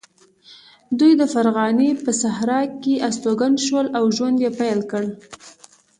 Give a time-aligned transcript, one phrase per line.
[0.99, 5.03] دوی د فرغانې په صحرا کې استوګن شول او ژوند یې پیل کړ.